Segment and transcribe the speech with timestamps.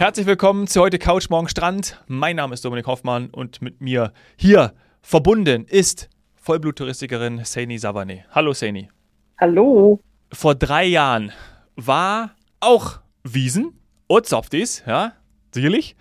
[0.00, 2.02] Herzlich willkommen zu heute Couch Morgen Strand.
[2.06, 8.24] Mein Name ist Dominik Hoffmann und mit mir hier verbunden ist Vollbluttouristikerin Saini Savane.
[8.30, 8.88] Hallo Saini.
[9.38, 10.00] Hallo.
[10.32, 11.32] Vor drei Jahren
[11.76, 12.30] war
[12.60, 15.12] auch Wiesen und Softies, ja,
[15.52, 15.96] sicherlich.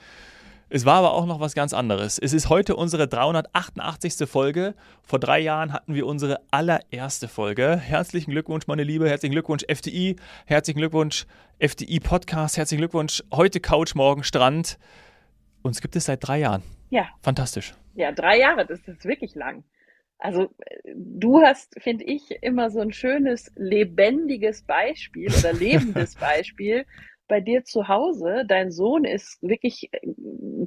[0.72, 2.20] Es war aber auch noch was ganz anderes.
[2.20, 4.30] Es ist heute unsere 388.
[4.30, 4.76] Folge.
[5.02, 7.76] Vor drei Jahren hatten wir unsere allererste Folge.
[7.76, 9.10] Herzlichen Glückwunsch, meine Liebe.
[9.10, 10.18] Herzlichen Glückwunsch, FDI.
[10.46, 11.26] Herzlichen Glückwunsch,
[11.58, 12.58] FDI Podcast.
[12.58, 14.78] Herzlichen Glückwunsch, heute Couch, morgen Strand.
[15.64, 16.62] Uns gibt es seit drei Jahren.
[16.92, 17.08] Ja.
[17.24, 17.74] Fantastisch.
[17.96, 19.64] Ja, drei Jahre, das ist wirklich lang.
[20.20, 20.50] Also
[20.94, 26.86] du hast, finde ich, immer so ein schönes, lebendiges Beispiel oder lebendes Beispiel
[27.30, 28.44] bei dir zu Hause.
[28.46, 30.00] Dein Sohn ist wirklich äh,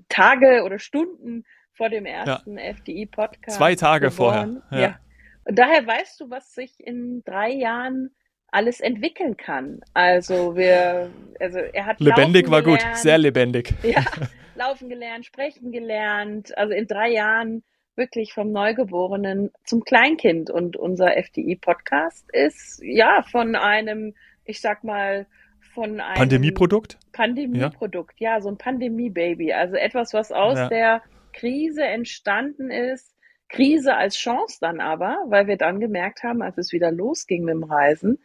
[0.08, 1.44] Tage oder Stunden
[1.74, 2.64] vor dem ersten ja.
[2.72, 3.58] FDI-Podcast.
[3.58, 4.62] Zwei Tage geboren.
[4.70, 4.80] vorher.
[4.80, 4.88] Ja.
[4.88, 4.98] ja.
[5.44, 8.14] Und daher weißt du, was sich in drei Jahren
[8.48, 9.80] alles entwickeln kann.
[9.92, 13.74] Also wir, also er hat lebendig war gut, sehr lebendig.
[13.82, 14.04] Ja,
[14.54, 16.56] laufen gelernt, sprechen gelernt.
[16.56, 17.64] Also in drei Jahren
[17.96, 20.50] wirklich vom Neugeborenen zum Kleinkind.
[20.50, 24.14] Und unser FDI-Podcast ist ja von einem,
[24.44, 25.26] ich sag mal,
[25.74, 26.98] von einem Pandemieprodukt?
[27.12, 29.52] Pandemieprodukt, ja, ja so ein Pandemie-Baby.
[29.52, 30.68] Also etwas, was aus ja.
[30.68, 33.14] der Krise entstanden ist.
[33.48, 37.54] Krise als Chance dann aber, weil wir dann gemerkt haben, als es wieder losging mit
[37.54, 38.18] dem Reisen,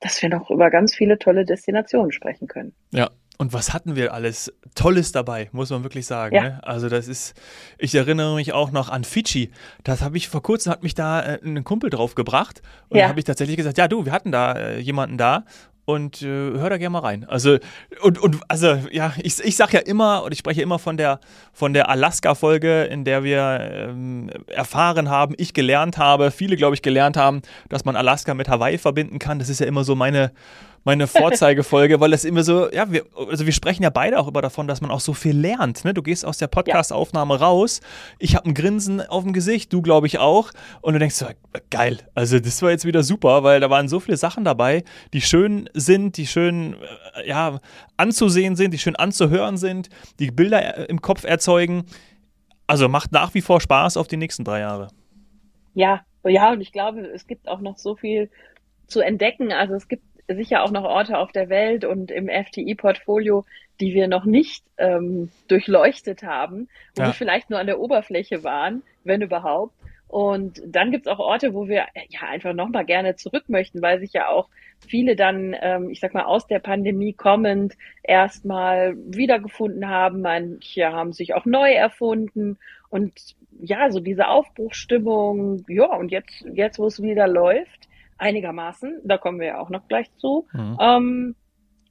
[0.00, 2.72] dass wir noch über ganz viele tolle Destinationen sprechen können.
[2.90, 6.34] Ja, und was hatten wir alles Tolles dabei, muss man wirklich sagen.
[6.34, 6.42] Ja.
[6.42, 6.60] Ne?
[6.62, 7.34] Also das ist,
[7.78, 9.50] ich erinnere mich auch noch an Fidschi.
[9.82, 12.60] Das habe ich vor kurzem, hat mich da äh, ein Kumpel drauf gebracht.
[12.90, 13.08] Und ja.
[13.08, 15.46] habe ich tatsächlich gesagt, ja du, wir hatten da äh, jemanden da
[15.84, 17.24] und äh, hör da gerne mal rein.
[17.28, 17.58] Also
[18.02, 21.20] und, und also ja, ich, ich sage ja immer und ich spreche immer von der
[21.52, 26.74] von der Alaska Folge, in der wir ähm, erfahren haben, ich gelernt habe, viele glaube
[26.74, 29.38] ich gelernt haben, dass man Alaska mit Hawaii verbinden kann.
[29.38, 30.32] Das ist ja immer so meine
[30.84, 34.40] meine Vorzeigefolge, weil das immer so, ja, wir, also wir sprechen ja beide auch immer
[34.40, 35.84] davon, dass man auch so viel lernt.
[35.84, 35.92] Ne?
[35.92, 37.80] Du gehst aus der Podcast-Aufnahme raus,
[38.18, 41.26] ich habe ein Grinsen auf dem Gesicht, du glaube ich auch, und du denkst so,
[41.70, 45.20] geil, also das war jetzt wieder super, weil da waren so viele Sachen dabei, die
[45.20, 46.76] schön sind, die schön,
[47.16, 47.60] äh, ja,
[47.96, 51.84] anzusehen sind, die schön anzuhören sind, die Bilder äh, im Kopf erzeugen.
[52.66, 54.88] Also macht nach wie vor Spaß auf die nächsten drei Jahre.
[55.74, 58.30] Ja, ja, und ich glaube, es gibt auch noch so viel
[58.86, 59.52] zu entdecken.
[59.52, 60.04] Also es gibt
[60.34, 63.44] sicher auch noch Orte auf der Welt und im FTI-Portfolio,
[63.80, 67.08] die wir noch nicht ähm, durchleuchtet haben, wo ja.
[67.08, 69.74] wir vielleicht nur an der Oberfläche waren, wenn überhaupt.
[70.08, 74.12] Und dann gibt's auch Orte, wo wir ja einfach nochmal gerne zurück möchten, weil sich
[74.12, 74.48] ja auch
[74.80, 80.20] viele dann, ähm, ich sag mal, aus der Pandemie kommend erstmal wiedergefunden haben.
[80.20, 82.58] Manche haben sich auch neu erfunden.
[82.88, 87.88] Und ja, so diese Aufbruchstimmung, ja, und jetzt, jetzt wo es wieder läuft,
[88.20, 89.00] einigermaßen.
[89.04, 90.46] Da kommen wir ja auch noch gleich zu.
[90.52, 90.78] Mhm.
[90.80, 91.34] Ähm,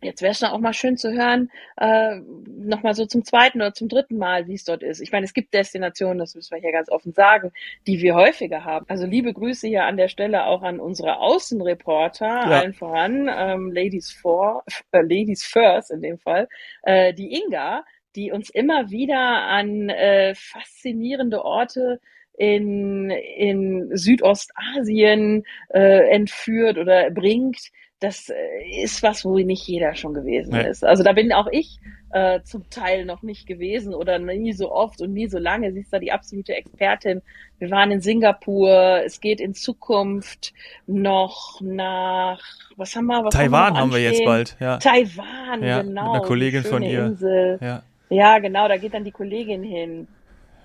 [0.02, 3.74] jetzt wäre es dann auch mal schön zu hören, äh, nochmal so zum zweiten oder
[3.74, 5.02] zum dritten Mal, wie es dort ist.
[5.02, 7.52] Ich meine, es gibt Destinationen, das müssen wir hier ganz offen sagen,
[7.88, 8.86] die wir häufiger haben.
[8.88, 12.60] Also liebe Grüße hier an der Stelle auch an unsere Außenreporter, ja.
[12.60, 16.48] allen voran, ähm, Ladies for, äh, Ladies First in dem Fall,
[16.84, 17.84] äh, die Inga,
[18.16, 22.00] die uns immer wieder an äh, faszinierende Orte
[22.40, 27.60] in, in Südostasien äh, entführt oder bringt,
[28.00, 30.62] das äh, ist was, wo nicht jeder schon gewesen ja.
[30.62, 30.86] ist.
[30.86, 35.02] Also da bin auch ich äh, zum Teil noch nicht gewesen oder nie so oft
[35.02, 35.74] und nie so lange.
[35.74, 37.22] Sie ist da die absolute Expertin.
[37.58, 39.02] Wir waren in Singapur.
[39.06, 40.54] Es geht in Zukunft
[40.88, 42.42] noch nach,
[42.78, 43.26] was haben wir?
[43.26, 44.56] Was Taiwan haben wir, haben wir jetzt bald.
[44.62, 44.78] Ja.
[44.78, 46.14] Taiwan, ja, genau.
[46.14, 47.06] Mit einer Kollegin von ihr.
[47.06, 47.60] Insel.
[47.62, 47.84] Ja.
[48.10, 48.70] ja, genau.
[48.70, 50.08] Da geht dann die Kollegin hin.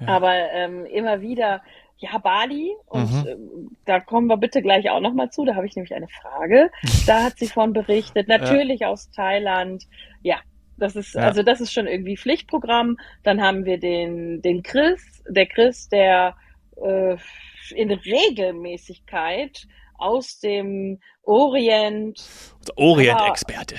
[0.07, 1.63] Aber ähm, immer wieder,
[1.99, 3.27] ja, Bali, und mhm.
[3.27, 3.37] äh,
[3.85, 6.71] da kommen wir bitte gleich auch nochmal zu, da habe ich nämlich eine Frage.
[7.07, 8.89] Da hat sie von berichtet, natürlich ja.
[8.89, 9.85] aus Thailand.
[10.23, 10.39] Ja,
[10.77, 11.23] das ist, ja.
[11.23, 12.97] also das ist schon irgendwie Pflichtprogramm.
[13.23, 16.37] Dann haben wir den, den Chris, der Chris, der
[16.83, 17.17] äh,
[17.75, 19.67] in Regelmäßigkeit
[19.97, 22.23] aus dem Orient.
[22.77, 23.77] Orient-Experte.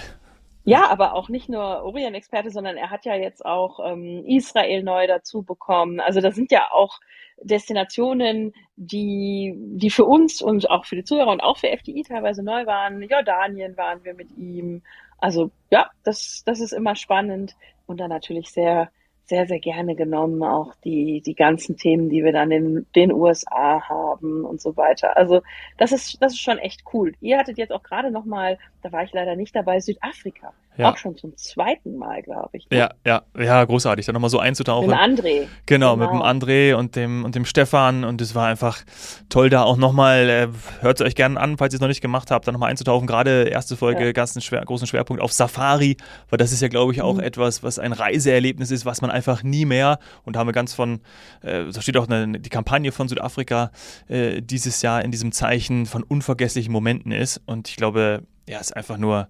[0.66, 5.06] Ja, aber auch nicht nur Orient-Experte, sondern er hat ja jetzt auch ähm, Israel neu
[5.06, 6.00] dazu bekommen.
[6.00, 7.00] Also das sind ja auch
[7.42, 12.44] Destinationen, die, die für uns und auch für die Zuhörer und auch für FDI teilweise
[12.44, 13.02] neu waren.
[13.04, 14.82] Jordanien waren wir mit ihm.
[15.20, 18.90] Also ja, das, das ist immer spannend und dann natürlich sehr
[19.26, 23.82] sehr, sehr gerne genommen, auch die, die ganzen Themen, die wir dann in den USA
[23.88, 25.18] haben und so weiter.
[25.18, 25.42] Also
[25.78, 27.14] das ist, das ist schon echt cool.
[27.22, 30.54] Ihr hattet jetzt auch gerade nochmal, da war ich leider nicht dabei, Südafrika.
[30.78, 30.92] Ja.
[30.92, 32.70] Auch schon zum zweiten Mal, glaube ich.
[32.70, 32.78] Ne?
[32.78, 34.88] Ja, ja, ja, großartig, da nochmal so einzutauchen.
[34.88, 35.48] Mit dem André.
[35.66, 38.84] Genau, genau, mit dem André und dem, und dem Stefan und es war einfach
[39.30, 40.48] toll, da auch nochmal, äh,
[40.82, 43.08] hört es euch gerne an, falls ihr es noch nicht gemacht habt, da nochmal einzutauchen.
[43.08, 44.12] Gerade erste Folge, ja.
[44.12, 45.98] ganz einen schwer, großen Schwerpunkt auf Safari,
[46.30, 47.22] weil das ist ja, glaube ich, auch mhm.
[47.22, 50.76] etwas, was ein Reiseerlebnis ist, was man einfach nie mehr, und da haben wir ganz
[50.76, 51.00] von,
[51.42, 53.72] äh, da steht auch eine, die Kampagne von Südafrika
[54.10, 58.76] äh, dieses Jahr in diesem Zeichen von unvergesslichen Momenten ist und ich glaube, ja, ist
[58.76, 59.28] einfach nur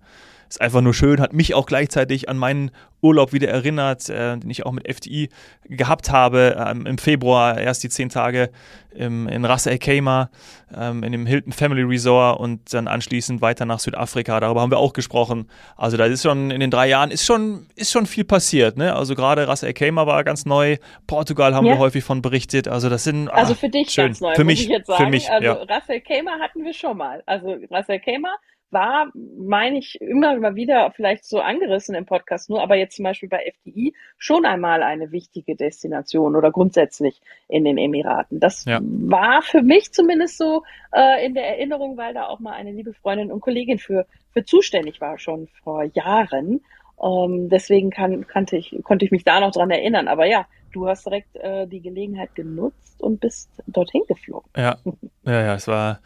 [0.49, 2.71] ist einfach nur schön, hat mich auch gleichzeitig an meinen
[3.01, 5.29] Urlaub wieder erinnert, äh, den ich auch mit FDI
[5.65, 6.55] gehabt habe.
[6.57, 8.49] Ähm, Im Februar erst die zehn Tage
[8.91, 10.29] im, in Ras El Khaimah,
[10.75, 14.39] ähm, in dem Hilton Family Resort und dann anschließend weiter nach Südafrika.
[14.39, 15.49] Darüber haben wir auch gesprochen.
[15.75, 18.77] Also da ist schon in den drei Jahren ist schon, ist schon viel passiert.
[18.77, 18.95] Ne?
[18.95, 20.77] Also gerade Ras El Khaimah war ganz neu.
[21.05, 21.73] Portugal haben ja.
[21.73, 22.67] wir häufig von berichtet.
[22.67, 24.07] Also das sind also für dich schön.
[24.07, 24.33] ganz neu.
[24.35, 25.29] Für mich, für mich.
[25.29, 25.53] Also ja.
[25.53, 27.21] Ras El Khaimah hatten wir schon mal.
[27.25, 28.35] Also Ras El Khaimah
[28.71, 33.03] war, meine ich, immer mal wieder vielleicht so angerissen im Podcast nur, aber jetzt zum
[33.03, 38.39] Beispiel bei FDI schon einmal eine wichtige Destination oder grundsätzlich in den Emiraten.
[38.39, 38.79] Das ja.
[38.81, 40.63] war für mich zumindest so
[40.93, 44.43] äh, in der Erinnerung, weil da auch mal eine liebe Freundin und Kollegin für, für
[44.43, 46.61] zuständig war, schon vor Jahren.
[47.01, 50.07] Ähm, deswegen kann, kannte ich, konnte ich mich da noch dran erinnern.
[50.07, 54.49] Aber ja, du hast direkt äh, die Gelegenheit genutzt und bist dorthin geflogen.
[54.55, 54.77] Ja,
[55.25, 55.99] ja, ja, es war,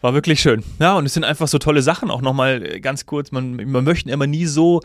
[0.00, 0.62] war wirklich schön.
[0.78, 3.32] Ja, und es sind einfach so tolle Sachen auch nochmal äh, ganz kurz.
[3.32, 4.80] Man, man möchte immer nie so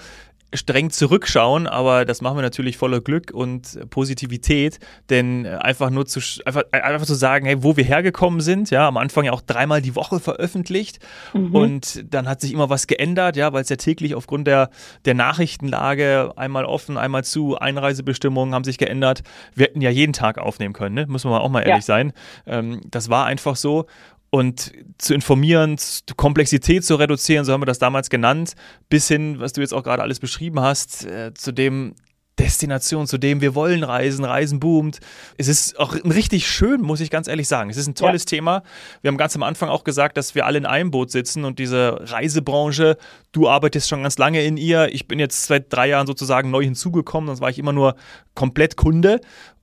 [0.53, 6.19] streng zurückschauen, aber das machen wir natürlich voller Glück und Positivität, denn einfach nur zu
[6.45, 9.81] einfach, einfach zu sagen, hey, wo wir hergekommen sind, ja, am Anfang ja auch dreimal
[9.81, 10.99] die Woche veröffentlicht
[11.33, 11.55] mhm.
[11.55, 14.69] und dann hat sich immer was geändert, ja, weil es ja täglich aufgrund der
[15.05, 19.21] der Nachrichtenlage einmal offen, einmal zu, Einreisebestimmungen haben sich geändert.
[19.55, 21.07] Wir hätten ja jeden Tag aufnehmen können, ne?
[21.07, 21.95] Müssen wir auch mal ehrlich ja.
[21.95, 22.13] sein.
[22.45, 23.85] Ähm, das war einfach so
[24.31, 25.75] und zu informieren,
[26.15, 28.53] Komplexität zu reduzieren, so haben wir das damals genannt,
[28.89, 31.93] bis hin, was du jetzt auch gerade alles beschrieben hast, äh, zu dem
[32.39, 34.99] Destination, zu dem wir wollen reisen, Reisen boomt.
[35.37, 37.69] Es ist auch richtig schön, muss ich ganz ehrlich sagen.
[37.69, 38.37] Es ist ein tolles ja.
[38.37, 38.63] Thema.
[39.01, 41.59] Wir haben ganz am Anfang auch gesagt, dass wir alle in einem Boot sitzen und
[41.59, 42.97] diese Reisebranche,
[43.33, 44.87] du arbeitest schon ganz lange in ihr.
[44.93, 47.95] Ich bin jetzt seit drei Jahren sozusagen neu hinzugekommen, sonst war ich immer nur
[48.33, 49.19] komplett Kunde.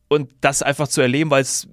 [0.09, 1.69] Und das einfach zu erleben, weil es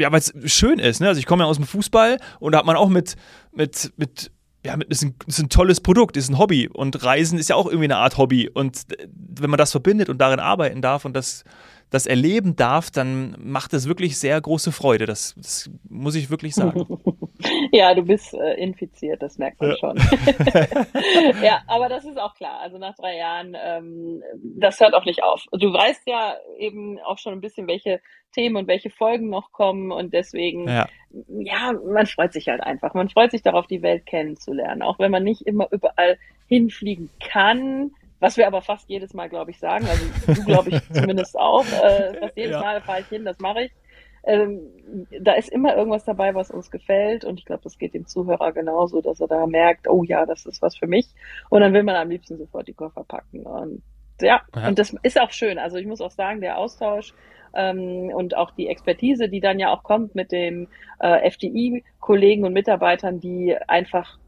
[0.00, 1.00] ja, weil es schön ist.
[1.00, 1.08] Ne?
[1.08, 3.16] Also ich komme ja aus dem Fußball und da hat man auch mit,
[3.52, 4.30] mit, mit
[4.64, 7.66] ja, ist ein, ist ein tolles Produkt, ist ein Hobby und Reisen ist ja auch
[7.66, 11.44] irgendwie eine Art Hobby und wenn man das verbindet und darin arbeiten darf und das,
[11.90, 15.06] das erleben darf, dann macht es wirklich sehr große Freude.
[15.06, 16.86] Das, das muss ich wirklich sagen.
[17.72, 19.76] Ja, du bist äh, infiziert, das merkt man ja.
[19.76, 19.96] schon.
[21.42, 22.60] ja, aber das ist auch klar.
[22.60, 25.46] Also nach drei Jahren, ähm, das hört auch nicht auf.
[25.52, 28.00] Du weißt ja eben auch schon ein bisschen, welche
[28.32, 30.88] Themen und welche Folgen noch kommen und deswegen, ja.
[31.28, 32.94] ja, man freut sich halt einfach.
[32.94, 37.92] Man freut sich darauf, die Welt kennenzulernen, auch wenn man nicht immer überall hinfliegen kann.
[38.20, 39.86] Was wir aber fast jedes Mal, glaube ich, sagen.
[39.86, 41.64] Also du, glaube ich, zumindest auch.
[41.64, 42.60] Äh, fast jedes ja.
[42.60, 43.72] Mal fahre ich hin, das mache ich.
[44.22, 44.60] Ähm,
[45.22, 47.24] da ist immer irgendwas dabei, was uns gefällt.
[47.24, 50.46] Und ich glaube, das geht dem Zuhörer genauso, dass er da merkt, oh ja, das
[50.46, 51.08] ist was für mich.
[51.48, 53.46] Und dann will man am liebsten sofort die Koffer packen.
[53.46, 53.82] Und
[54.20, 54.68] ja, ja.
[54.68, 55.58] und das ist auch schön.
[55.58, 57.14] Also ich muss auch sagen, der Austausch
[57.54, 60.68] ähm, und auch die Expertise, die dann ja auch kommt mit den
[61.00, 64.18] äh, FDI-Kollegen und Mitarbeitern, die einfach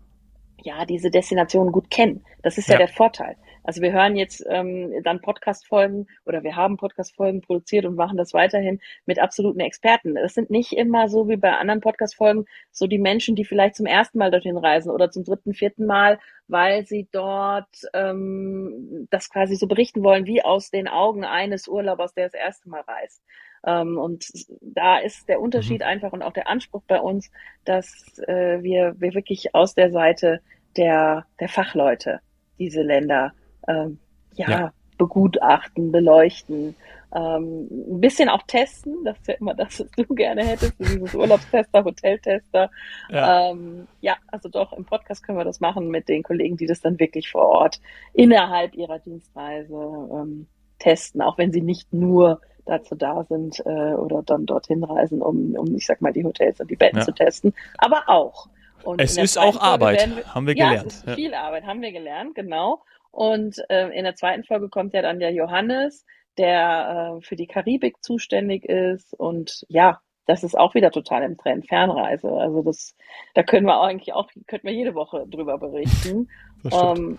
[0.63, 2.25] ja diese Destination gut kennen.
[2.43, 3.37] Das ist ja, ja der Vorteil.
[3.65, 8.35] Also wir hören jetzt ähm, dann Podcast-Folgen oder wir haben Podcast-Folgen produziert und machen das
[8.35, 10.15] weiterhin mit absoluten Experten.
[10.15, 13.87] Das sind nicht immer so wie bei anderen Podcast-Folgen so die Menschen, die vielleicht zum
[13.87, 16.19] ersten Mal dorthin reisen oder zum dritten, vierten Mal,
[16.49, 22.15] weil sie dort ähm, das quasi so berichten wollen, wie aus den Augen eines Urlaubers,
[22.15, 23.23] der das erste Mal reist.
[23.65, 24.27] Ähm, und
[24.61, 25.87] da ist der Unterschied mhm.
[25.87, 27.31] einfach und auch der Anspruch bei uns,
[27.65, 30.41] dass äh, wir, wir wirklich aus der Seite
[30.77, 32.21] der, der Fachleute
[32.59, 33.33] diese Länder
[33.69, 33.99] ähm,
[34.35, 36.75] ja, ja, begutachten, beleuchten,
[37.15, 41.15] ähm, ein bisschen auch testen, das ist ja immer das, was du gerne hättest, dieses
[41.15, 42.71] Urlaubstester, Hoteltester.
[43.11, 43.51] Ja.
[43.51, 46.81] Ähm, ja, also doch, im Podcast können wir das machen mit den Kollegen, die das
[46.81, 47.81] dann wirklich vor Ort
[48.15, 50.47] innerhalb ihrer Dienstreise ähm,
[50.79, 55.55] testen, auch wenn sie nicht nur dazu da sind äh, oder dann dorthin reisen, um,
[55.55, 57.05] um, ich sag mal, die Hotels und die Betten ja.
[57.05, 58.49] zu testen, aber auch.
[58.85, 60.75] Und es ist auch Arbeit, wir, haben wir gelernt.
[60.75, 62.83] Ja, es ist viel Arbeit, haben wir gelernt, genau.
[63.13, 66.05] Und äh, in der zweiten Folge kommt ja dann der Johannes,
[66.39, 69.15] der äh, für die Karibik zuständig ist.
[69.15, 72.29] Und ja, das ist auch wieder total im Trend, Fernreise.
[72.29, 72.97] Also das,
[73.35, 76.29] da können wir eigentlich auch, könnten wir jede Woche drüber berichten.
[76.65, 77.19] Ähm,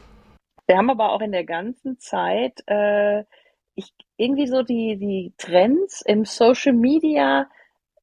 [0.65, 3.23] wir haben aber auch in der ganzen Zeit äh,
[3.75, 7.49] ich, irgendwie so die, die Trends im Social Media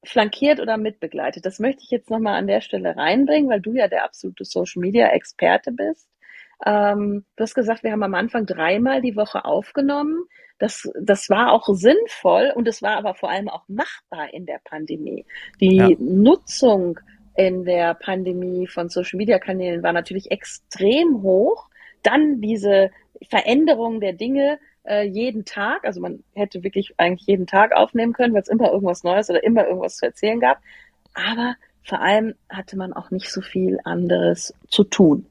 [0.05, 1.45] flankiert oder mitbegleitet.
[1.45, 4.81] Das möchte ich jetzt nochmal an der Stelle reinbringen, weil du ja der absolute Social
[4.81, 6.09] Media Experte bist.
[6.65, 10.25] Ähm, du hast gesagt, wir haben am Anfang dreimal die Woche aufgenommen.
[10.59, 14.61] Das, das war auch sinnvoll und es war aber vor allem auch machbar in der
[14.63, 15.25] Pandemie.
[15.59, 15.89] Die ja.
[15.99, 17.01] Nutzung
[17.35, 21.69] in der Pandemie von Social Media Kanälen war natürlich extrem hoch.
[22.03, 22.91] Dann diese
[23.29, 25.85] Veränderung der Dinge äh, jeden Tag.
[25.85, 29.43] Also man hätte wirklich eigentlich jeden Tag aufnehmen können, weil es immer irgendwas Neues oder
[29.43, 30.59] immer irgendwas zu erzählen gab.
[31.15, 35.27] Aber vor allem hatte man auch nicht so viel anderes zu tun.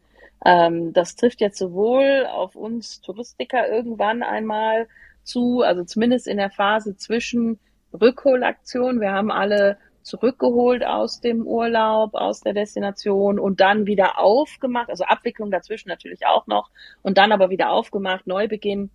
[0.45, 4.87] Ähm, das trifft jetzt sowohl auf uns Touristiker irgendwann einmal
[5.23, 7.59] zu, also zumindest in der Phase zwischen
[7.93, 9.01] Rückholaktion.
[9.01, 15.03] Wir haben alle zurückgeholt aus dem Urlaub, aus der Destination und dann wieder aufgemacht, also
[15.03, 18.89] Abwicklung dazwischen natürlich auch noch und dann aber wieder aufgemacht, Neubeginn.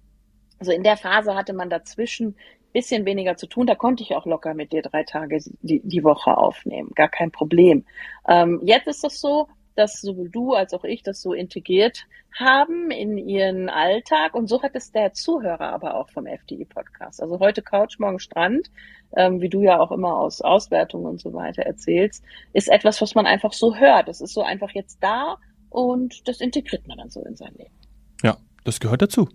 [0.59, 2.37] Also in der Phase hatte man dazwischen
[2.75, 3.67] bisschen weniger zu tun.
[3.67, 6.91] Da konnte ich auch locker mit dir drei Tage die, die Woche aufnehmen.
[6.95, 7.87] Gar kein Problem.
[8.29, 12.07] Ähm, jetzt ist es so, dass sowohl du als auch ich das so integriert
[12.39, 14.35] haben in ihren Alltag.
[14.35, 17.23] Und so hat es der Zuhörer aber auch vom FDI-Podcast.
[17.23, 18.71] Also heute Couch, morgen Strand,
[19.17, 23.15] ähm, wie du ja auch immer aus Auswertungen und so weiter erzählst, ist etwas, was
[23.15, 24.09] man einfach so hört.
[24.09, 25.37] Das ist so einfach jetzt da
[25.71, 27.75] und das integriert man dann so in sein Leben.
[28.23, 29.29] Ja, das gehört dazu.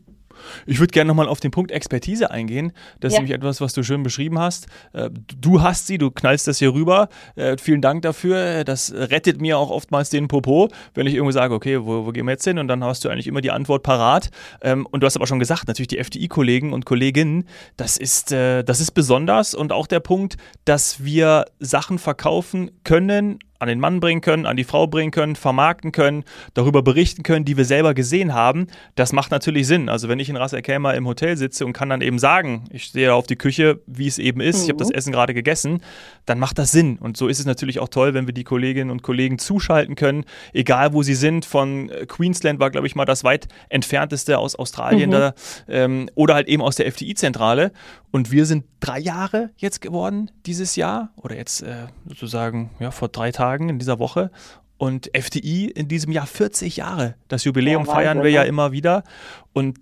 [0.66, 2.72] Ich würde gerne nochmal auf den Punkt Expertise eingehen.
[3.00, 3.18] Das ja.
[3.18, 4.68] ist nämlich etwas, was du schön beschrieben hast.
[4.94, 7.10] Äh, du hast sie, du knallst das hier rüber.
[7.36, 8.64] Äh, vielen Dank dafür.
[8.64, 12.26] Das rettet mir auch oftmals den Popo, wenn ich irgendwo sage, okay, wo, wo gehen
[12.26, 12.58] wir jetzt hin?
[12.58, 14.30] Und dann hast du eigentlich immer die Antwort parat.
[14.62, 17.46] Ähm, und du hast aber schon gesagt, natürlich die FDI-Kollegen und Kolleginnen,
[17.78, 19.54] das ist, äh, das ist besonders.
[19.54, 24.58] Und auch der Punkt, dass wir Sachen verkaufen können, an den Mann bringen können, an
[24.58, 26.24] die Frau bringen können, vermarkten können,
[26.54, 29.90] darüber berichten können, die wir selber gesehen haben, das macht natürlich Sinn.
[29.90, 32.66] Also wenn ich in Ras El Khaimah im Hotel sitze und kann dann eben sagen,
[32.72, 34.64] ich sehe auf die Küche, wie es eben ist, mhm.
[34.64, 35.82] ich habe das Essen gerade gegessen,
[36.26, 36.98] dann macht das Sinn.
[36.98, 40.24] Und so ist es natürlich auch toll, wenn wir die Kolleginnen und Kollegen zuschalten können,
[40.54, 41.46] egal wo sie sind.
[41.46, 45.14] Von äh, Queensland war, glaube ich, mal das weit entfernteste aus Australien mhm.
[45.14, 45.34] da,
[45.68, 47.72] ähm, oder halt eben aus der FDI-Zentrale.
[48.12, 53.10] Und wir sind drei Jahre jetzt geworden dieses Jahr oder jetzt äh, sozusagen ja, vor
[53.10, 54.32] drei Tagen in dieser Woche.
[54.78, 57.16] Und FDI in diesem Jahr 40 Jahre.
[57.28, 58.48] Das Jubiläum ja, feiern wir ja ne?
[58.48, 59.04] immer wieder.
[59.52, 59.78] Und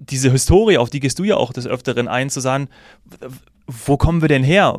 [0.00, 2.68] diese Historie, auf die gehst du ja auch des Öfteren ein, zu sagen,
[3.66, 4.78] wo kommen wir denn her?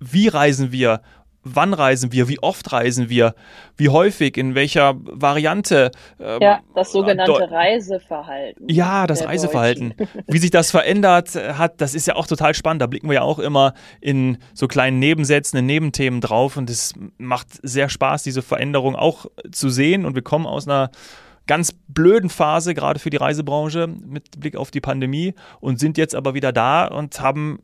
[0.00, 1.02] Wie reisen wir?
[1.46, 3.34] Wann reisen wir, wie oft reisen wir,
[3.76, 5.90] wie häufig, in welcher Variante.
[6.18, 8.68] Ähm, ja, das sogenannte Reiseverhalten.
[8.68, 9.94] Ja, das Reiseverhalten.
[10.26, 12.82] wie sich das verändert hat, das ist ja auch total spannend.
[12.82, 16.94] Da blicken wir ja auch immer in so kleinen Nebensätzen, in Nebenthemen drauf und es
[17.18, 20.90] macht sehr Spaß, diese Veränderung auch zu sehen und wir kommen aus einer
[21.46, 26.14] ganz blöden Phase, gerade für die Reisebranche mit Blick auf die Pandemie und sind jetzt
[26.14, 27.60] aber wieder da und haben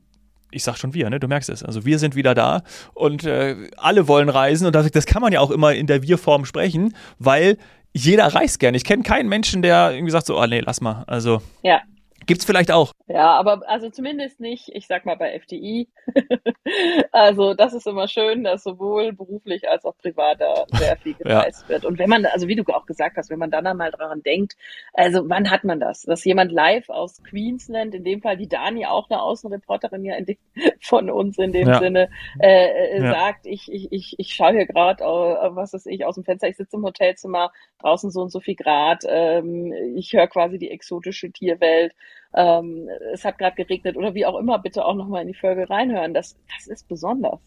[0.53, 1.19] ich sag schon wir, ne?
[1.19, 1.63] Du merkst es.
[1.63, 2.63] Also wir sind wieder da
[2.95, 6.03] und äh, alle wollen reisen und das, das kann man ja auch immer in der
[6.03, 7.59] Wir-Form sprechen, weil
[7.93, 8.77] jeder reist gerne.
[8.77, 11.05] Ich kenne keinen Menschen, der irgendwie sagt so, oh nee, lass mal.
[11.07, 11.81] Also ja.
[12.27, 12.93] Gibt's vielleicht auch.
[13.09, 15.89] Ja, aber also zumindest nicht, ich sag mal bei FDI.
[17.13, 21.63] also das ist immer schön, dass sowohl beruflich als auch privat da sehr viel gereist
[21.63, 21.69] ja.
[21.69, 21.85] wird.
[21.85, 24.57] Und wenn man, also wie du auch gesagt hast, wenn man dann einmal daran denkt,
[24.93, 26.03] also wann hat man das?
[26.03, 30.37] Dass jemand live aus Queensland, in dem Fall die Dani, auch eine Außenreporterin ja dem,
[30.81, 31.79] von uns in dem ja.
[31.79, 33.11] Sinne, äh, ja.
[33.11, 36.57] sagt, ich, ich, ich, ich schaue hier gerade, was ist ich, aus dem Fenster, ich
[36.57, 41.31] sitze im Hotelzimmer, draußen so und so viel Grad, ähm, ich höre quasi die exotische
[41.31, 41.93] Tierwelt
[42.35, 45.69] ähm, es hat gerade geregnet oder wie auch immer, bitte auch nochmal in die Folge
[45.69, 46.15] reinhören.
[46.15, 47.41] Das, das ist besonders.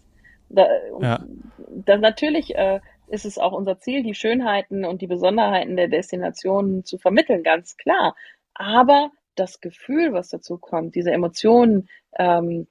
[0.50, 0.68] Da,
[1.01, 1.24] ja.
[1.70, 6.86] da natürlich äh, ist es auch unser Ziel, die Schönheiten und die Besonderheiten der Destinationen
[6.86, 8.15] zu vermitteln, ganz klar.
[8.54, 12.68] Aber das Gefühl, was dazu kommt, diese Emotionen ähm,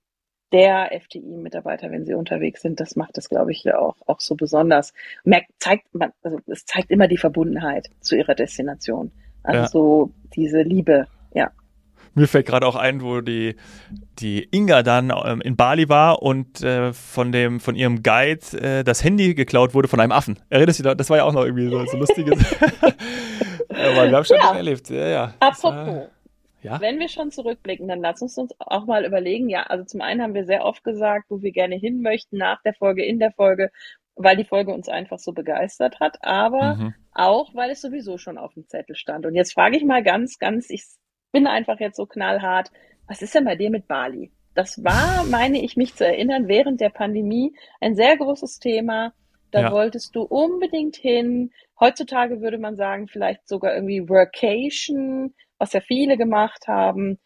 [0.53, 4.93] der FDI-Mitarbeiter, wenn sie unterwegs sind, das macht es, glaube ich, auch, auch so besonders.
[5.25, 9.11] Merkt, zeigt man, also es zeigt immer die Verbundenheit zu ihrer Destination.
[9.43, 9.67] Also ja.
[9.69, 11.51] so diese Liebe, ja.
[12.15, 13.57] Mir fällt gerade auch ein, wo die,
[14.19, 18.85] die Inga dann ähm, in Bali war und äh, von, dem, von ihrem Guide äh,
[18.85, 20.39] das Handy geklaut wurde von einem Affen.
[20.49, 20.95] Erinnerst du dich?
[20.95, 22.39] Das war ja auch noch irgendwie so, so lustiges.
[23.69, 24.55] Aber wir haben schon ja.
[24.55, 24.91] erlebt.
[24.91, 25.35] Ja, ja.
[25.41, 26.09] Apropos.
[26.63, 26.81] Ja?
[26.81, 30.23] Wenn wir schon zurückblicken, dann lass uns uns auch mal überlegen, ja, also zum einen
[30.23, 33.33] haben wir sehr oft gesagt, wo wir gerne hin möchten, nach der Folge, in der
[33.33, 33.71] Folge,
[34.17, 36.95] weil die Folge uns einfach so begeistert hat, aber mhm.
[37.13, 39.27] auch, weil es sowieso schon auf dem Zettel stand.
[39.27, 40.85] Und jetzt frage ich mal ganz, ganz, ich
[41.35, 42.71] bin einfach jetzt so knallhart.
[43.09, 44.31] Was ist denn bei dir mit Bali?
[44.55, 49.13] Das war, meine ich mich zu erinnern, während der Pandemie ein sehr großes Thema.
[49.51, 49.73] Da ja.
[49.73, 51.51] wolltest du unbedingt hin.
[51.79, 57.19] Heutzutage würde man sagen, vielleicht sogar irgendwie Workation, was ja viele gemacht haben.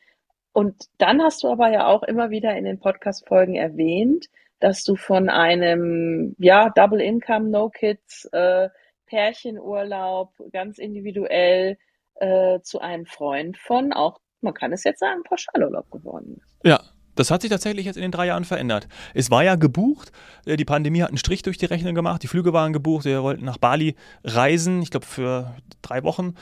[0.53, 4.27] Und dann hast du aber ja auch immer wieder in den Podcast-Folgen erwähnt,
[4.59, 8.71] dass du von einem, ja, Double Income, No Kids, äh,
[9.07, 11.77] Pärchenurlaub, ganz individuell
[12.21, 16.57] äh, zu einem Freund von auch, man kann es jetzt sagen, Pauschalurlaub geworden ist.
[16.65, 16.81] Ja,
[17.19, 18.87] das hat sich tatsächlich jetzt in den drei Jahren verändert.
[19.13, 20.13] Es war ja gebucht,
[20.47, 23.23] äh, die Pandemie hat einen Strich durch die Rechnung gemacht, die Flüge waren gebucht, wir
[23.25, 26.35] wollten nach Bali reisen, ich glaube für drei Wochen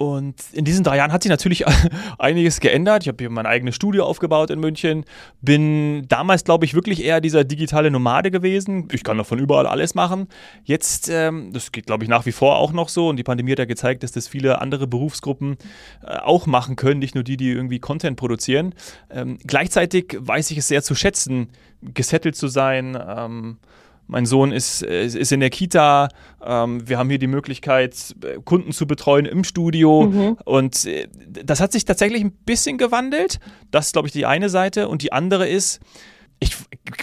[0.00, 1.66] und in diesen drei Jahren hat sich natürlich
[2.18, 3.02] einiges geändert.
[3.02, 5.04] Ich habe hier mein eigenes Studio aufgebaut in München.
[5.42, 8.88] Bin damals, glaube ich, wirklich eher dieser digitale Nomade gewesen.
[8.92, 10.28] Ich kann doch von überall alles machen.
[10.64, 13.08] Jetzt, ähm, das geht, glaube ich, nach wie vor auch noch so.
[13.08, 15.58] Und die Pandemie hat ja gezeigt, dass das viele andere Berufsgruppen
[16.02, 18.74] äh, auch machen können, nicht nur die, die irgendwie Content produzieren.
[19.10, 21.50] Ähm, gleichzeitig weiß ich es sehr zu schätzen,
[21.82, 22.98] gesettelt zu sein.
[23.06, 23.58] Ähm,
[24.10, 26.08] mein Sohn ist, ist in der Kita.
[26.44, 28.14] Ähm, wir haben hier die Möglichkeit,
[28.44, 30.02] Kunden zu betreuen im Studio.
[30.02, 30.36] Mhm.
[30.44, 31.08] Und äh,
[31.44, 33.38] das hat sich tatsächlich ein bisschen gewandelt.
[33.70, 34.88] Das ist, glaube ich, die eine Seite.
[34.88, 35.80] Und die andere ist,
[36.40, 36.56] ich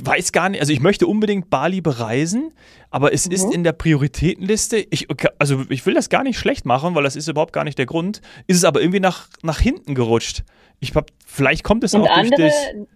[0.04, 2.52] weiß gar nicht, also ich möchte unbedingt Bali bereisen,
[2.90, 3.32] aber es mhm.
[3.34, 7.16] ist in der Prioritätenliste, ich, also ich will das gar nicht schlecht machen, weil das
[7.16, 10.44] ist überhaupt gar nicht der Grund, ist es aber irgendwie nach, nach hinten gerutscht.
[10.80, 12.88] Ich hab, vielleicht kommt es und auch andere, durch das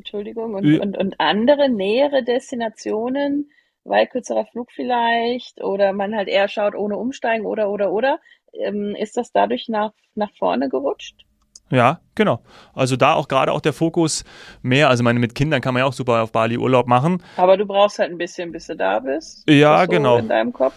[0.00, 3.50] Entschuldigung, und, und, und andere nähere Destinationen,
[3.84, 8.18] weil kürzerer Flug vielleicht, oder man halt eher schaut ohne Umsteigen oder, oder, oder,
[8.54, 11.26] ähm, ist das dadurch nach, nach vorne gerutscht?
[11.70, 12.40] Ja, genau.
[12.74, 14.24] Also da auch gerade auch der Fokus
[14.62, 17.22] mehr, also meine mit Kindern kann man ja auch super auf Bali Urlaub machen.
[17.36, 19.48] Aber du brauchst halt ein bisschen, bis du da bist.
[19.48, 20.16] Ja, so genau.
[20.16, 20.74] In deinem Kopf.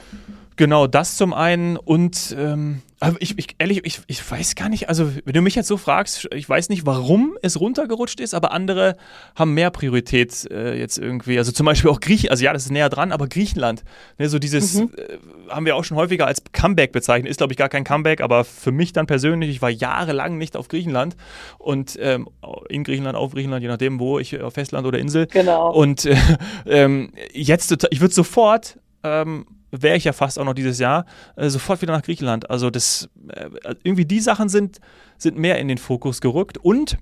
[0.56, 2.82] Genau, das zum einen und ähm,
[3.20, 6.30] ich, ich ehrlich, ich, ich weiß gar nicht, also wenn du mich jetzt so fragst,
[6.34, 8.96] ich weiß nicht, warum es runtergerutscht ist, aber andere
[9.36, 11.38] haben mehr Priorität äh, jetzt irgendwie.
[11.38, 13.84] Also zum Beispiel auch Griechenland, also ja, das ist näher dran, aber Griechenland,
[14.18, 14.92] ne, so dieses mhm.
[14.96, 15.18] äh,
[15.50, 17.30] haben wir auch schon häufiger als Comeback bezeichnet.
[17.30, 20.56] Ist, glaube ich, gar kein Comeback, aber für mich dann persönlich, ich war jahrelang nicht
[20.56, 21.16] auf Griechenland
[21.58, 22.30] und ähm,
[22.70, 25.28] in Griechenland, auf Griechenland, je nachdem, wo ich, auf Festland oder Insel.
[25.28, 25.74] Genau.
[25.74, 26.16] Und äh,
[26.66, 29.46] ähm, jetzt, ich würde sofort ähm,
[29.82, 32.50] wäre ich ja fast auch noch dieses Jahr, äh, sofort wieder nach Griechenland.
[32.50, 33.50] Also das äh,
[33.84, 34.80] irgendwie die Sachen sind,
[35.18, 36.98] sind mehr in den Fokus gerückt und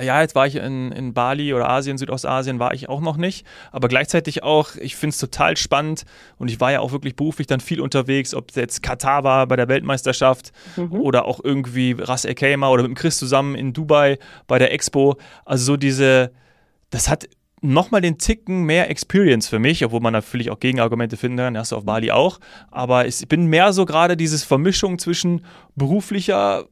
[0.00, 3.46] ja, jetzt war ich in, in Bali oder Asien, Südostasien war ich auch noch nicht,
[3.70, 6.04] aber gleichzeitig auch, ich finde es total spannend
[6.38, 9.46] und ich war ja auch wirklich beruflich dann viel unterwegs, ob es jetzt Katar war
[9.46, 10.92] bei der Weltmeisterschaft mhm.
[10.92, 14.72] oder auch irgendwie Ras El Khaimah oder mit dem Chris zusammen in Dubai bei der
[14.72, 15.16] Expo.
[15.44, 16.32] Also so diese,
[16.90, 17.28] das hat
[17.60, 21.72] nochmal den Ticken mehr Experience für mich, obwohl man natürlich auch Gegenargumente finden kann, hast
[21.72, 22.40] du auf Bali auch.
[22.70, 25.44] Aber ich bin mehr so gerade dieses Vermischung zwischen
[25.76, 26.66] beruflicher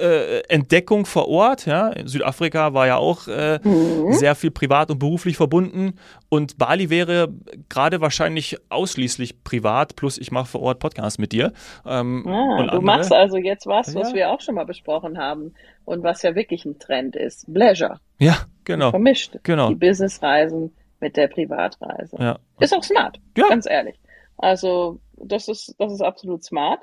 [0.00, 1.66] äh, Entdeckung vor Ort.
[1.66, 1.92] Ja.
[2.04, 4.12] Südafrika war ja auch äh, mhm.
[4.12, 5.94] sehr viel privat und beruflich verbunden.
[6.28, 7.28] Und Bali wäre
[7.68, 11.52] gerade wahrscheinlich ausschließlich privat, plus ich mache vor Ort Podcasts mit dir.
[11.86, 12.82] Ähm, ah, du andere.
[12.82, 14.16] machst also jetzt was, was ja.
[14.16, 17.52] wir auch schon mal besprochen haben und was ja wirklich ein Trend ist.
[17.52, 17.98] Pleasure.
[18.18, 18.90] Ja, genau.
[18.90, 19.38] Vermischt.
[19.42, 19.68] Genau.
[19.68, 22.16] Die Businessreisen mit der Privatreise.
[22.18, 22.38] Ja.
[22.60, 23.48] Ist auch smart, ja.
[23.48, 23.98] ganz ehrlich.
[24.36, 26.80] Also das ist, das ist absolut smart.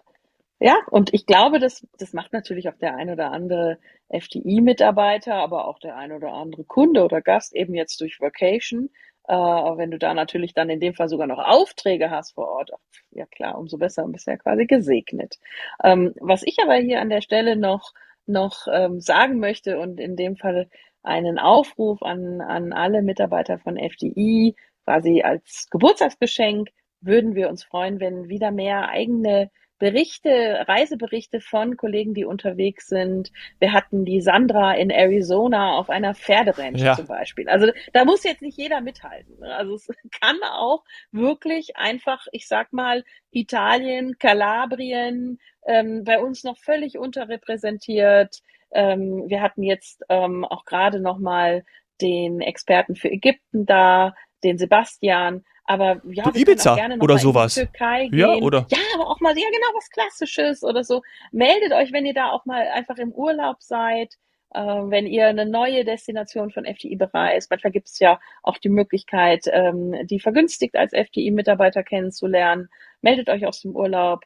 [0.59, 3.77] Ja, und ich glaube, das, das macht natürlich auch der ein oder andere
[4.09, 8.89] FDI-Mitarbeiter, aber auch der ein oder andere Kunde oder Gast eben jetzt durch Vacation.
[9.27, 12.71] Äh, wenn du da natürlich dann in dem Fall sogar noch Aufträge hast vor Ort,
[13.11, 15.39] ja klar, umso besser, bist ja quasi gesegnet.
[15.83, 17.93] Ähm, was ich aber hier an der Stelle noch,
[18.25, 20.69] noch ähm, sagen möchte und in dem Fall
[21.03, 26.69] einen Aufruf an, an alle Mitarbeiter von FDI, quasi als Geburtstagsgeschenk,
[27.01, 33.31] würden wir uns freuen, wenn wieder mehr eigene Berichte, Reiseberichte von Kollegen, die unterwegs sind.
[33.59, 36.95] Wir hatten die Sandra in Arizona auf einer Pferderanch ja.
[36.95, 37.49] zum Beispiel.
[37.49, 39.39] Also da muss jetzt nicht jeder mithalten.
[39.39, 39.53] Ne?
[39.53, 39.87] Also es
[40.21, 48.41] kann auch wirklich einfach, ich sag mal, Italien, Kalabrien, ähm, bei uns noch völlig unterrepräsentiert.
[48.71, 51.65] Ähm, wir hatten jetzt ähm, auch gerade noch mal
[52.01, 55.43] den Experten für Ägypten da, den Sebastian.
[55.65, 57.55] Aber ja, wir Ibiza gerne noch oder sowas.
[57.55, 58.19] Türkei gehen.
[58.19, 58.67] Ja, oder?
[58.69, 61.01] Ja, aber auch mal, ja genau, was Klassisches oder so.
[61.31, 64.13] Meldet euch, wenn ihr da auch mal einfach im Urlaub seid,
[64.51, 67.49] äh, wenn ihr eine neue Destination von FDI bereist.
[67.49, 72.69] Manchmal gibt es ja auch die Möglichkeit, ähm, die vergünstigt als FDI-Mitarbeiter kennenzulernen.
[73.01, 74.23] Meldet euch aus dem Urlaub,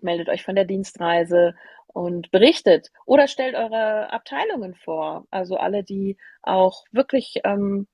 [0.00, 1.54] meldet euch von der Dienstreise
[1.86, 5.26] und berichtet oder stellt eure Abteilungen vor.
[5.30, 7.86] Also alle, die auch wirklich ähm,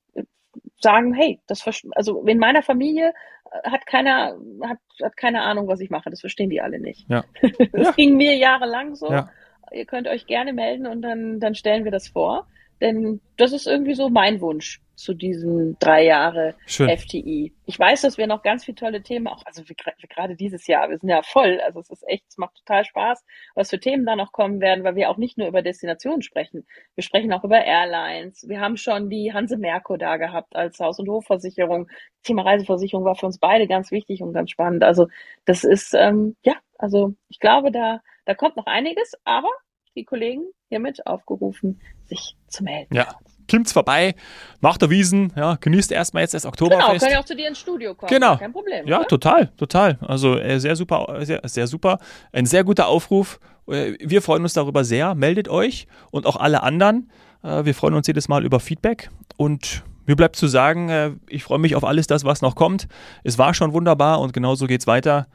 [0.81, 3.13] sagen, hey, das also in meiner Familie
[3.51, 6.11] äh, hat keiner hat, hat keine Ahnung, was ich mache.
[6.11, 7.09] Das verstehen die alle nicht.
[7.09, 7.25] Ja.
[7.73, 7.93] das ja.
[7.93, 9.11] ging mir jahrelang so.
[9.11, 9.31] Ja.
[9.73, 12.47] Ihr könnt euch gerne melden und dann dann stellen wir das vor.
[12.81, 16.89] Denn das ist irgendwie so mein Wunsch zu diesen drei Jahre Schön.
[16.91, 17.53] FTI.
[17.67, 19.63] Ich weiß, dass wir noch ganz viele tolle Themen, auch, also
[20.09, 23.25] gerade dieses Jahr, wir sind ja voll, also es ist echt, es macht total Spaß,
[23.55, 26.67] was für Themen da noch kommen werden, weil wir auch nicht nur über Destinationen sprechen.
[26.97, 28.49] Wir sprechen auch über Airlines.
[28.49, 31.89] Wir haben schon die Hanse Merko da gehabt als Haus- und Hofversicherung.
[32.25, 34.83] Thema Reiseversicherung war für uns beide ganz wichtig und ganz spannend.
[34.83, 35.07] Also
[35.45, 39.51] das ist, ähm, ja, also ich glaube, da, da kommt noch einiges, aber
[39.95, 42.95] die Kollegen hiermit aufgerufen, sich zu melden.
[42.95, 43.09] Ja.
[43.51, 44.15] Kommt's vorbei,
[44.61, 46.87] macht der Wiesen, ja, genießt erstmal jetzt das Oktoberfest.
[46.87, 48.11] Genau, können ja auch zu dir ins Studio kommen.
[48.11, 48.37] Genau.
[48.37, 48.87] Kein Problem.
[48.87, 49.09] Ja, oder?
[49.09, 49.99] total, total.
[50.03, 51.99] Also äh, sehr super, sehr, sehr super.
[52.33, 53.41] Ein sehr guter Aufruf.
[53.67, 55.15] Äh, wir freuen uns darüber sehr.
[55.15, 57.11] Meldet euch und auch alle anderen.
[57.43, 61.59] Äh, wir freuen uns jedes Mal über Feedback und mir bleibt zu sagen, ich freue
[61.59, 62.89] mich auf alles das, was noch kommt.
[63.25, 65.27] Es war schon wunderbar und genauso geht's weiter.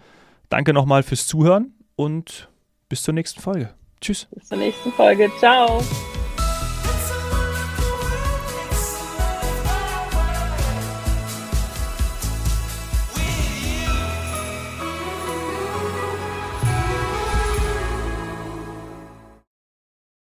[0.50, 2.50] Danke nochmal fürs Zuhören und
[2.90, 3.70] bis zur nächsten Folge.
[4.02, 4.28] Tschüss.
[4.32, 5.32] Bis zur nächsten Folge.
[5.40, 5.84] Ciao.